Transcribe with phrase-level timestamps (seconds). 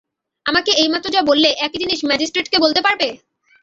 [0.45, 3.07] আমাকে এইমাত্র যা বললে একই জিনিস ম্যাজিস্ট্রেটকে বলতে পারবে?